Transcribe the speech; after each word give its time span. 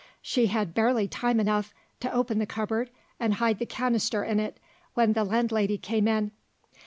She 0.23 0.47
had 0.47 0.73
barely 0.73 1.07
time 1.07 1.39
enough 1.39 1.75
to 1.99 2.11
open 2.11 2.39
the 2.39 2.47
cupboard, 2.47 2.89
and 3.19 3.35
hide 3.35 3.59
the 3.59 3.67
canister 3.67 4.23
in 4.23 4.39
it 4.39 4.59
when 4.95 5.13
the 5.13 5.23
landlady 5.23 5.77
came 5.77 6.07
in. 6.07 6.31